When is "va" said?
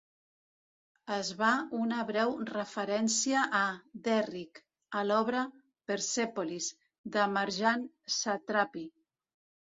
1.41-1.49